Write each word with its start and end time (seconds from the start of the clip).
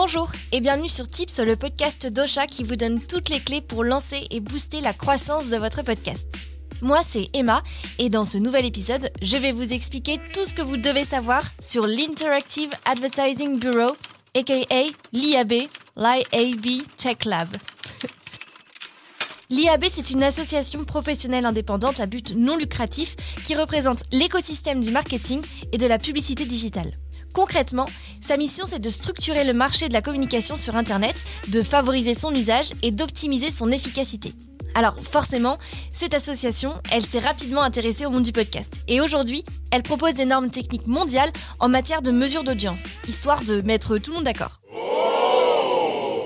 Bonjour 0.00 0.30
et 0.52 0.60
bienvenue 0.60 0.88
sur 0.88 1.08
Tips, 1.08 1.40
le 1.40 1.56
podcast 1.56 2.06
d'Ocha 2.06 2.46
qui 2.46 2.62
vous 2.62 2.76
donne 2.76 3.04
toutes 3.04 3.30
les 3.30 3.40
clés 3.40 3.60
pour 3.60 3.82
lancer 3.82 4.28
et 4.30 4.38
booster 4.38 4.80
la 4.80 4.92
croissance 4.92 5.50
de 5.50 5.56
votre 5.56 5.82
podcast. 5.82 6.28
Moi, 6.82 7.00
c'est 7.04 7.26
Emma 7.34 7.64
et 7.98 8.08
dans 8.08 8.24
ce 8.24 8.38
nouvel 8.38 8.64
épisode, 8.64 9.10
je 9.20 9.36
vais 9.36 9.50
vous 9.50 9.72
expliquer 9.72 10.20
tout 10.32 10.44
ce 10.44 10.54
que 10.54 10.62
vous 10.62 10.76
devez 10.76 11.02
savoir 11.02 11.42
sur 11.58 11.88
l'Interactive 11.88 12.70
Advertising 12.84 13.58
Bureau, 13.58 13.96
aka 14.36 14.84
l'IAB, 15.12 15.54
l'IAB 15.96 16.66
Tech 16.96 17.24
Lab. 17.24 17.48
L'IAB, 19.50 19.84
c'est 19.90 20.12
une 20.12 20.22
association 20.22 20.84
professionnelle 20.84 21.44
indépendante 21.44 21.98
à 21.98 22.06
but 22.06 22.36
non 22.36 22.56
lucratif 22.56 23.16
qui 23.44 23.56
représente 23.56 24.04
l'écosystème 24.12 24.80
du 24.80 24.92
marketing 24.92 25.42
et 25.72 25.76
de 25.76 25.86
la 25.88 25.98
publicité 25.98 26.44
digitale. 26.44 26.92
Concrètement, 27.34 27.86
sa 28.28 28.36
mission 28.36 28.66
c'est 28.66 28.78
de 28.78 28.90
structurer 28.90 29.42
le 29.42 29.54
marché 29.54 29.88
de 29.88 29.94
la 29.94 30.02
communication 30.02 30.54
sur 30.54 30.76
Internet, 30.76 31.24
de 31.48 31.62
favoriser 31.62 32.12
son 32.12 32.34
usage 32.34 32.74
et 32.82 32.90
d'optimiser 32.90 33.50
son 33.50 33.72
efficacité. 33.72 34.34
Alors 34.74 34.94
forcément, 35.00 35.56
cette 35.90 36.12
association, 36.12 36.74
elle 36.92 37.06
s'est 37.06 37.20
rapidement 37.20 37.62
intéressée 37.62 38.04
au 38.04 38.10
monde 38.10 38.24
du 38.24 38.32
podcast. 38.32 38.82
Et 38.86 39.00
aujourd'hui, 39.00 39.46
elle 39.70 39.82
propose 39.82 40.12
des 40.12 40.26
normes 40.26 40.50
techniques 40.50 40.86
mondiales 40.86 41.32
en 41.58 41.70
matière 41.70 42.02
de 42.02 42.10
mesure 42.10 42.44
d'audience, 42.44 42.84
histoire 43.08 43.42
de 43.44 43.62
mettre 43.62 43.96
tout 43.96 44.10
le 44.10 44.16
monde 44.16 44.26
d'accord. 44.26 44.60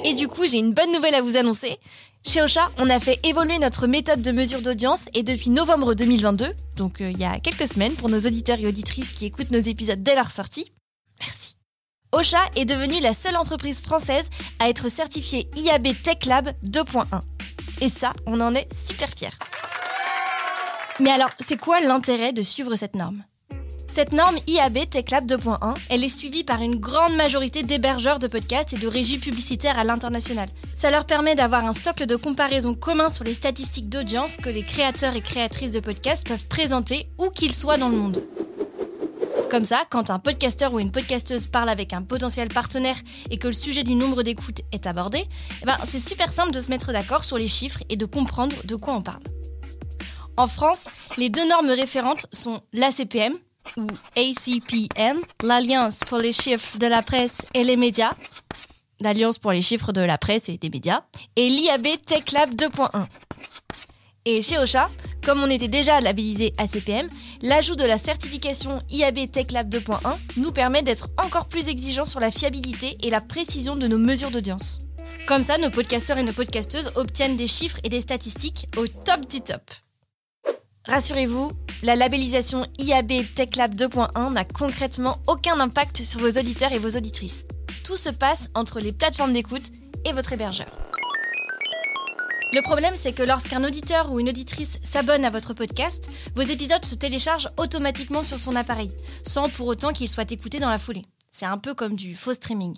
Et 0.05 0.15
du 0.15 0.27
coup, 0.27 0.45
j'ai 0.45 0.59
une 0.59 0.75
bonne 0.75 0.91
nouvelle 0.93 1.15
à 1.15 1.23
vous 1.23 1.37
annoncer. 1.37 1.79
Chez 2.27 2.43
Ocha, 2.43 2.69
on 2.79 2.91
a 2.91 2.99
fait 2.99 3.21
évoluer 3.25 3.61
notre 3.61 3.87
méthode 3.87 4.23
de 4.23 4.33
mesure 4.33 4.61
d'audience 4.61 5.09
et 5.15 5.23
depuis 5.23 5.51
novembre 5.51 5.95
2022, 5.95 6.53
donc 6.77 7.01
euh, 7.01 7.13
il 7.13 7.19
y 7.21 7.25
a 7.25 7.39
quelques 7.39 7.69
semaines 7.69 7.95
pour 7.95 8.09
nos 8.09 8.19
auditeurs 8.19 8.59
et 8.59 8.67
auditrices 8.67 9.13
qui 9.13 9.27
écoutent 9.27 9.53
nos 9.53 9.61
épisodes 9.61 10.03
dès 10.03 10.17
leur 10.17 10.33
sortie. 10.33 10.73
Ocha 12.15 12.41
est 12.57 12.67
devenue 12.67 13.01
la 13.01 13.15
seule 13.15 13.37
entreprise 13.37 13.81
française 13.81 14.29
à 14.59 14.69
être 14.69 14.91
certifiée 14.91 15.49
IAB 15.57 15.89
Tech 16.03 16.27
Lab 16.27 16.51
2.1. 16.63 17.07
Et 17.81 17.89
ça, 17.89 18.13
on 18.27 18.43
en 18.43 18.55
est 18.55 18.71
super 18.71 19.09
fiers. 19.17 19.31
Mais 21.01 21.11
alors, 21.11 21.31
c'est 21.41 21.59
quoi 21.59 21.81
l'intérêt 21.81 22.35
de 22.35 22.43
suivre 22.43 22.77
cette 22.77 22.95
norme? 22.95 23.25
Cette 23.93 24.13
norme 24.13 24.37
IAB 24.47 24.89
TechLab 24.89 25.27
2.1, 25.27 25.75
elle 25.91 26.03
est 26.03 26.09
suivie 26.09 26.45
par 26.45 26.63
une 26.63 26.77
grande 26.77 27.15
majorité 27.15 27.63
d'hébergeurs 27.63 28.19
de 28.19 28.27
podcasts 28.27 28.73
et 28.73 28.79
de 28.79 28.89
régies 28.89 29.19
publicitaires 29.19 29.79
à 29.79 29.85
l'international. 29.85 30.49
Ça 30.75 30.91
leur 30.91 31.05
permet 31.05 31.35
d'avoir 31.35 31.67
un 31.67 31.75
socle 31.75 32.07
de 32.07 32.17
comparaison 32.17 32.75
commun 32.75 33.11
sur 33.11 33.25
les 33.25 33.35
statistiques 33.35 33.91
d'audience 33.91 34.39
que 34.39 34.49
les 34.49 34.63
créateurs 34.63 35.15
et 35.15 35.21
créatrices 35.21 35.73
de 35.73 35.81
podcasts 35.81 36.27
peuvent 36.27 36.49
présenter 36.49 37.07
où 37.19 37.29
qu'ils 37.29 37.55
soient 37.55 37.77
dans 37.77 37.91
le 37.91 37.97
monde. 37.97 38.23
Comme 39.53 39.65
ça, 39.67 39.85
quand 39.91 40.09
un 40.09 40.19
podcasteur 40.19 40.73
ou 40.73 40.81
une 40.81 40.91
podcasteuse 40.91 41.47
parle 41.47 41.69
avec 41.69 41.93
un 41.93 42.01
potentiel 42.01 42.49
partenaire 42.49 42.97
et 43.31 43.37
que 43.37 43.49
le 43.49 43.53
sujet 43.53 43.85
du 43.85 43.95
nombre 43.95 44.23
d'écoutes 44.23 44.63
est 44.73 44.87
abordé, 44.87 45.27
eh 45.61 45.67
ben, 45.67 45.77
c'est 45.85 46.01
super 46.01 46.33
simple 46.33 46.53
de 46.53 46.61
se 46.63 46.71
mettre 46.71 46.91
d'accord 46.91 47.23
sur 47.23 47.37
les 47.37 47.49
chiffres 47.49 47.81
et 47.91 47.99
de 47.99 48.07
comprendre 48.07 48.57
de 48.65 48.77
quoi 48.77 48.95
on 48.95 49.03
parle. 49.03 49.21
En 50.39 50.47
France, 50.47 50.89
les 51.19 51.29
deux 51.29 51.47
normes 51.47 51.69
référentes 51.69 52.25
sont 52.33 52.63
l'ACPM, 52.73 53.35
ou 53.77 53.89
ACPM, 54.17 55.21
l'Alliance 55.43 56.01
pour 56.01 56.17
les 56.17 56.33
chiffres 56.33 56.79
de 56.79 56.87
la 56.87 57.03
presse 57.03 57.43
et 57.53 57.63
les 57.63 57.77
médias, 57.77 58.15
l'Alliance 59.01 59.37
pour 59.37 59.53
les 59.53 59.61
chiffres 59.61 59.93
de 59.93 60.01
la 60.01 60.17
presse 60.17 60.49
et 60.49 60.57
des 60.57 60.71
médias, 60.71 61.03
et 61.37 61.51
l'IAB 61.51 61.89
Tech 62.07 62.33
Lab 62.33 62.55
2.1. 62.55 63.07
Et 64.25 64.41
chez 64.41 64.57
Ocha, 64.59 64.89
comme 65.25 65.43
on 65.43 65.51
était 65.51 65.67
déjà 65.67 66.01
labellisé 66.01 66.53
ACPM, 66.57 67.09
l'ajout 67.43 67.75
de 67.75 67.83
la 67.83 67.99
certification 67.99 68.79
IAB 68.89 69.31
Tech 69.33 69.51
Lab 69.51 69.69
2.1 69.69 69.99
nous 70.37 70.53
permet 70.53 70.83
d'être 70.83 71.09
encore 71.21 71.49
plus 71.49 71.67
exigeants 71.67 72.05
sur 72.05 72.21
la 72.21 72.31
fiabilité 72.31 72.97
et 73.03 73.11
la 73.11 73.21
précision 73.21 73.75
de 73.75 73.89
nos 73.89 73.99
mesures 73.99 74.31
d'audience. 74.31 74.79
Comme 75.27 75.43
ça, 75.43 75.59
nos 75.59 75.71
podcasteurs 75.71 76.19
et 76.19 76.23
nos 76.23 76.33
podcasteuses 76.33 76.93
obtiennent 76.95 77.37
des 77.37 77.49
chiffres 77.49 77.79
et 77.83 77.89
des 77.89 78.01
statistiques 78.01 78.69
au 78.77 78.87
top 78.87 79.27
du 79.29 79.41
top. 79.41 79.63
Rassurez-vous, 80.87 81.51
la 81.83 81.97
labellisation 81.97 82.65
IAB 82.79 83.35
Tech 83.35 83.57
Lab 83.57 83.75
2.1 83.75 84.33
n'a 84.33 84.45
concrètement 84.45 85.19
aucun 85.27 85.59
impact 85.59 86.05
sur 86.05 86.21
vos 86.21 86.39
auditeurs 86.39 86.73
et 86.73 86.79
vos 86.79 86.97
auditrices. 86.97 87.45
Tout 87.85 87.97
se 87.97 88.11
passe 88.11 88.51
entre 88.55 88.79
les 88.79 88.93
plateformes 88.93 89.33
d'écoute 89.33 89.73
et 90.05 90.13
votre 90.13 90.33
hébergeur. 90.33 90.82
Le 92.53 92.61
problème, 92.61 92.93
c'est 92.97 93.15
que 93.15 93.23
lorsqu'un 93.23 93.65
auditeur 93.65 94.13
ou 94.13 94.21
une 94.21 94.29
auditrice 94.29 94.79
s'abonne 94.85 95.25
à 95.25 95.31
votre 95.31 95.55
podcast, 95.55 96.11
vos 96.35 96.43
épisodes 96.43 96.85
se 96.85 96.95
téléchargent 96.95 97.49
automatiquement 97.57 98.23
sur 98.23 98.39
son 98.39 98.55
appareil, 98.57 98.91
sans 99.27 99.49
pour 99.49 99.69
autant 99.69 99.95
qu'ils 99.95 100.11
soient 100.11 100.31
écoutés 100.31 100.61
dans 100.61 100.69
la 100.69 100.77
foulée. 100.77 101.07
C'est 101.31 101.47
un 101.47 101.57
peu 101.57 101.73
comme 101.73 101.97
du 101.97 102.15
faux 102.15 102.35
streaming. 102.35 102.77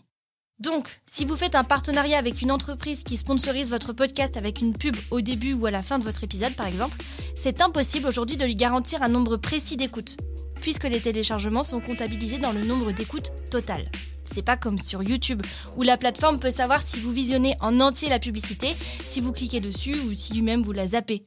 Donc, 0.61 1.01
si 1.09 1.25
vous 1.25 1.35
faites 1.35 1.57
un 1.57 1.65
partenariat 1.65 2.19
avec 2.19 2.41
une 2.41 2.53
entreprise 2.53 3.03
qui 3.03 3.17
sponsorise 3.17 3.69
votre 3.69 3.93
podcast 3.93 4.37
avec 4.37 4.61
une 4.61 4.79
pub 4.79 4.97
au 5.11 5.21
début 5.21 5.55
ou 5.55 5.67
à 5.67 5.73
la 5.73 5.83
fin 5.83 5.99
de 5.99 6.05
votre 6.05 6.23
épisode 6.23 6.55
par 6.55 6.69
exemple, 6.69 6.97
c'est 7.35 7.61
impossible 7.61 8.07
aujourd'hui 8.07 8.37
de 8.37 8.45
lui 8.45 8.55
garantir 8.55 9.03
un 9.03 9.09
nombre 9.09 9.37
précis 9.37 9.77
d'écoutes, 9.77 10.17
puisque 10.61 10.85
les 10.85 11.01
téléchargements 11.01 11.65
sont 11.65 11.81
comptabilisés 11.81 12.39
dans 12.39 12.53
le 12.53 12.63
nombre 12.63 12.93
d'écoutes 12.93 13.33
total. 13.51 13.91
C'est 14.33 14.45
pas 14.45 14.57
comme 14.57 14.79
sur 14.79 15.03
YouTube, 15.03 15.43
où 15.77 15.83
la 15.83 15.97
plateforme 15.97 16.41
peut 16.41 16.51
savoir 16.51 16.83
si 16.83 17.01
vous 17.01 17.13
visionnez 17.13 17.57
en 17.61 17.81
entier 17.81 18.09
la 18.09 18.19
publicité, 18.19 18.75
si 19.07 19.21
vous 19.21 19.33
cliquez 19.33 19.61
dessus 19.61 19.99
ou 20.01 20.13
si 20.13 20.35
lui-même 20.35 20.63
vous 20.63 20.73
la 20.73 20.89
zappez. 20.89 21.25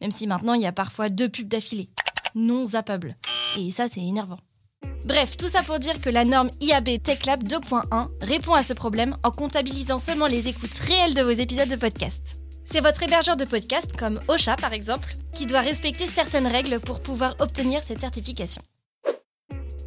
Même 0.00 0.12
si 0.12 0.26
maintenant 0.26 0.54
il 0.54 0.62
y 0.62 0.66
a 0.66 0.72
parfois 0.72 1.08
deux 1.08 1.28
pubs 1.28 1.48
d'affilée. 1.48 1.90
Non 2.34 2.66
zappables. 2.66 3.16
Et 3.58 3.70
ça 3.70 3.86
c'est 3.92 4.00
énervant. 4.00 4.38
Bref, 5.04 5.36
tout 5.36 5.48
ça 5.48 5.62
pour 5.62 5.78
dire 5.78 6.00
que 6.00 6.10
la 6.10 6.24
norme 6.24 6.50
IAB 6.60 7.02
TechLab 7.02 7.42
2.1 7.44 8.08
répond 8.20 8.54
à 8.54 8.62
ce 8.62 8.72
problème 8.72 9.16
en 9.22 9.30
comptabilisant 9.30 9.98
seulement 9.98 10.26
les 10.26 10.48
écoutes 10.48 10.74
réelles 10.74 11.14
de 11.14 11.22
vos 11.22 11.30
épisodes 11.30 11.68
de 11.68 11.76
podcast. 11.76 12.40
C'est 12.64 12.82
votre 12.82 13.02
hébergeur 13.02 13.36
de 13.36 13.46
podcast, 13.46 13.96
comme 13.96 14.20
Ocha 14.28 14.56
par 14.56 14.72
exemple, 14.72 15.14
qui 15.32 15.46
doit 15.46 15.60
respecter 15.60 16.06
certaines 16.06 16.46
règles 16.46 16.80
pour 16.80 17.00
pouvoir 17.00 17.34
obtenir 17.38 17.82
cette 17.82 18.00
certification. 18.00 18.60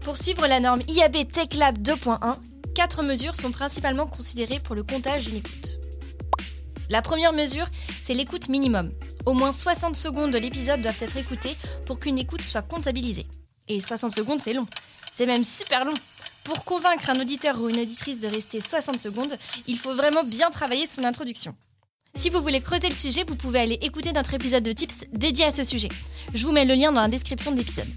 Pour 0.04 0.18
suivre 0.18 0.48
la 0.48 0.60
norme 0.60 0.82
IAB 0.88 1.28
TechLab 1.28 1.78
2.1, 1.78 2.38
quatre 2.74 3.04
mesures 3.04 3.36
sont 3.36 3.52
principalement 3.52 4.08
considérées 4.08 4.60
pour 4.60 4.76
le 4.76 4.84
comptage 4.84 5.26
d'une 5.26 5.38
écoute. 5.38 5.78
La 6.90 7.02
première 7.02 7.34
mesure, 7.34 7.68
c'est 8.02 8.14
l'écoute 8.14 8.50
minimum. 8.50 8.92
Au 9.26 9.34
moins 9.34 9.52
60 9.52 9.96
secondes 9.96 10.32
de 10.32 10.38
l'épisode 10.38 10.82
doivent 10.82 11.02
être 11.02 11.18
écoutées 11.18 11.56
pour 11.86 12.00
qu'une 12.00 12.18
écoute 12.18 12.44
soit 12.44 12.62
comptabilisée. 12.62 13.28
Et 13.68 13.80
60 13.80 14.14
secondes, 14.14 14.42
c'est 14.42 14.54
long. 14.54 14.66
C'est 15.16 15.26
même 15.26 15.44
super 15.44 15.86
long. 15.86 15.94
Pour 16.44 16.66
convaincre 16.66 17.10
un 17.10 17.20
auditeur 17.20 17.62
ou 17.62 17.70
une 17.70 17.80
auditrice 17.80 18.20
de 18.20 18.28
rester 18.28 18.60
60 18.60 19.00
secondes, 19.00 19.38
il 19.68 19.78
faut 19.78 19.96
vraiment 19.96 20.24
bien 20.24 20.50
travailler 20.50 20.88
son 20.88 21.04
introduction. 21.04 21.56
Si 22.16 22.30
vous 22.30 22.42
voulez 22.42 22.60
creuser 22.60 22.90
le 22.90 22.96
sujet, 22.96 23.24
vous 23.26 23.36
pouvez 23.36 23.60
aller 23.60 23.80
écouter 23.82 24.12
notre 24.12 24.34
épisode 24.34 24.64
de 24.64 24.74
tips 24.74 25.06
dédié 25.14 25.46
à 25.46 25.52
ce 25.52 25.64
sujet. 25.64 25.90
Je 26.34 26.46
vous 26.46 26.52
mets 26.52 26.66
le 26.66 26.74
lien 26.74 26.92
dans 26.92 27.02
la 27.02 27.08
description 27.08 27.52
de 27.52 27.58
l'épisode. 27.58 27.88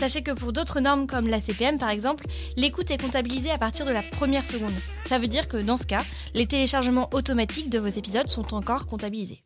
Sachez 0.00 0.22
que 0.22 0.30
pour 0.30 0.54
d'autres 0.54 0.80
normes 0.80 1.06
comme 1.06 1.28
la 1.28 1.40
CPM 1.40 1.78
par 1.78 1.90
exemple, 1.90 2.24
l'écoute 2.56 2.90
est 2.90 2.96
comptabilisée 2.96 3.50
à 3.50 3.58
partir 3.58 3.84
de 3.84 3.90
la 3.90 4.02
première 4.02 4.46
seconde. 4.46 4.72
Ça 5.04 5.18
veut 5.18 5.26
dire 5.26 5.46
que 5.46 5.58
dans 5.58 5.76
ce 5.76 5.84
cas, 5.84 6.04
les 6.32 6.46
téléchargements 6.46 7.10
automatiques 7.12 7.68
de 7.68 7.78
vos 7.78 7.86
épisodes 7.86 8.26
sont 8.26 8.54
encore 8.54 8.86
comptabilisés. 8.86 9.42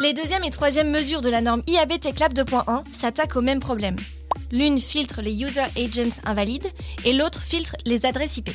Les 0.00 0.14
deuxième 0.14 0.42
et 0.42 0.50
troisième 0.50 0.90
mesures 0.90 1.20
de 1.20 1.28
la 1.28 1.42
norme 1.42 1.62
IAB 1.66 2.00
TechLab 2.00 2.32
2.1 2.32 2.82
s'attaquent 2.90 3.36
au 3.36 3.42
même 3.42 3.60
problème. 3.60 3.96
L'une 4.52 4.80
filtre 4.80 5.20
les 5.20 5.34
user 5.42 5.60
agents 5.76 6.18
invalides 6.24 6.72
et 7.04 7.12
l'autre 7.12 7.42
filtre 7.42 7.76
les 7.84 8.06
adresses 8.06 8.38
IP. 8.38 8.48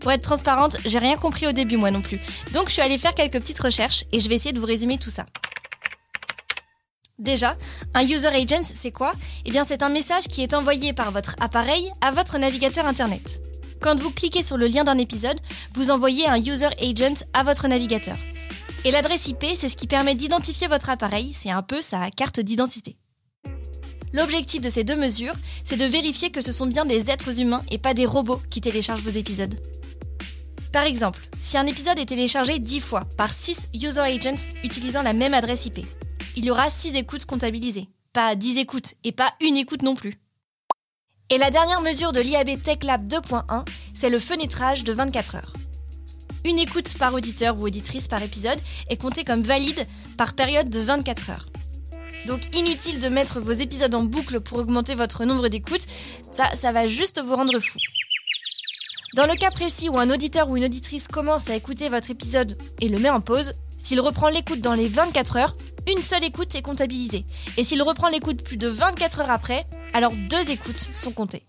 Pour 0.00 0.12
être 0.12 0.22
transparente, 0.22 0.78
j'ai 0.86 0.98
rien 0.98 1.18
compris 1.18 1.46
au 1.46 1.52
début 1.52 1.76
moi 1.76 1.90
non 1.90 2.00
plus. 2.00 2.20
Donc 2.54 2.68
je 2.68 2.72
suis 2.72 2.82
allée 2.82 2.96
faire 2.96 3.14
quelques 3.14 3.38
petites 3.40 3.60
recherches 3.60 4.04
et 4.12 4.20
je 4.20 4.30
vais 4.30 4.36
essayer 4.36 4.54
de 4.54 4.60
vous 4.60 4.66
résumer 4.66 4.96
tout 4.96 5.10
ça. 5.10 5.26
Déjà, 7.18 7.56
un 7.94 8.02
user 8.02 8.28
agent, 8.28 8.62
c'est 8.62 8.90
quoi? 8.90 9.12
Eh 9.46 9.50
bien, 9.50 9.64
c'est 9.64 9.82
un 9.82 9.88
message 9.88 10.28
qui 10.28 10.42
est 10.42 10.52
envoyé 10.52 10.92
par 10.92 11.12
votre 11.12 11.34
appareil 11.40 11.90
à 12.02 12.10
votre 12.10 12.36
navigateur 12.36 12.84
internet. 12.86 13.40
Quand 13.80 13.98
vous 13.98 14.10
cliquez 14.10 14.42
sur 14.42 14.58
le 14.58 14.66
lien 14.66 14.84
d'un 14.84 14.98
épisode, 14.98 15.38
vous 15.74 15.90
envoyez 15.90 16.28
un 16.28 16.36
user 16.36 16.68
agent 16.78 17.24
à 17.32 17.42
votre 17.42 17.68
navigateur. 17.68 18.18
Et 18.84 18.90
l'adresse 18.90 19.28
IP, 19.28 19.46
c'est 19.56 19.70
ce 19.70 19.76
qui 19.76 19.86
permet 19.86 20.14
d'identifier 20.14 20.68
votre 20.68 20.90
appareil, 20.90 21.32
c'est 21.32 21.50
un 21.50 21.62
peu 21.62 21.80
sa 21.80 22.10
carte 22.10 22.40
d'identité. 22.40 22.98
L'objectif 24.12 24.60
de 24.60 24.70
ces 24.70 24.84
deux 24.84 24.96
mesures, 24.96 25.34
c'est 25.64 25.76
de 25.76 25.86
vérifier 25.86 26.30
que 26.30 26.42
ce 26.42 26.52
sont 26.52 26.66
bien 26.66 26.84
des 26.84 27.10
êtres 27.10 27.40
humains 27.40 27.64
et 27.70 27.78
pas 27.78 27.94
des 27.94 28.06
robots 28.06 28.42
qui 28.50 28.60
téléchargent 28.60 29.02
vos 29.02 29.10
épisodes. 29.10 29.58
Par 30.70 30.84
exemple, 30.84 31.26
si 31.40 31.56
un 31.56 31.66
épisode 31.66 31.98
est 31.98 32.06
téléchargé 32.06 32.58
10 32.58 32.80
fois 32.80 33.04
par 33.16 33.32
6 33.32 33.68
user 33.72 34.00
agents 34.00 34.52
utilisant 34.62 35.02
la 35.02 35.14
même 35.14 35.32
adresse 35.32 35.64
IP, 35.66 35.86
il 36.36 36.44
y 36.44 36.50
aura 36.50 36.68
6 36.68 36.94
écoutes 36.96 37.24
comptabilisées, 37.24 37.88
pas 38.12 38.36
10 38.36 38.58
écoutes 38.58 38.94
et 39.04 39.12
pas 39.12 39.32
une 39.40 39.56
écoute 39.56 39.82
non 39.82 39.96
plus. 39.96 40.20
Et 41.30 41.38
la 41.38 41.50
dernière 41.50 41.80
mesure 41.80 42.12
de 42.12 42.20
l'IAB 42.20 42.62
Tech 42.62 42.78
Lab 42.82 43.08
2.1, 43.08 43.64
c'est 43.94 44.10
le 44.10 44.20
fenêtrage 44.20 44.84
de 44.84 44.92
24 44.92 45.36
heures. 45.36 45.52
Une 46.44 46.58
écoute 46.58 46.96
par 46.98 47.14
auditeur 47.14 47.58
ou 47.58 47.66
auditrice 47.66 48.06
par 48.06 48.22
épisode 48.22 48.58
est 48.88 49.00
comptée 49.00 49.24
comme 49.24 49.40
valide 49.40 49.86
par 50.16 50.34
période 50.34 50.68
de 50.68 50.78
24 50.78 51.30
heures. 51.30 51.46
Donc 52.26 52.54
inutile 52.54 53.00
de 53.00 53.08
mettre 53.08 53.40
vos 53.40 53.52
épisodes 53.52 53.94
en 53.94 54.04
boucle 54.04 54.40
pour 54.40 54.58
augmenter 54.58 54.94
votre 54.94 55.24
nombre 55.24 55.48
d'écoutes, 55.48 55.86
ça, 56.30 56.54
ça 56.54 56.70
va 56.70 56.86
juste 56.86 57.20
vous 57.20 57.34
rendre 57.34 57.58
fou. 57.58 57.78
Dans 59.14 59.26
le 59.26 59.34
cas 59.34 59.50
précis 59.50 59.88
où 59.88 59.98
un 59.98 60.10
auditeur 60.10 60.50
ou 60.50 60.56
une 60.56 60.64
auditrice 60.64 61.08
commence 61.08 61.48
à 61.48 61.56
écouter 61.56 61.88
votre 61.88 62.10
épisode 62.10 62.58
et 62.80 62.88
le 62.88 62.98
met 62.98 63.10
en 63.10 63.20
pause, 63.20 63.52
s'il 63.78 64.00
reprend 64.00 64.28
l'écoute 64.28 64.60
dans 64.60 64.74
les 64.74 64.88
24 64.88 65.36
heures, 65.36 65.56
une 65.86 66.02
seule 66.02 66.24
écoute 66.24 66.54
est 66.54 66.62
comptabilisée. 66.62 67.24
Et 67.56 67.64
s'il 67.64 67.82
reprend 67.82 68.08
l'écoute 68.08 68.42
plus 68.42 68.56
de 68.56 68.68
24 68.68 69.20
heures 69.20 69.30
après, 69.30 69.66
alors 69.92 70.12
deux 70.30 70.50
écoutes 70.50 70.88
sont 70.92 71.12
comptées. 71.12 71.46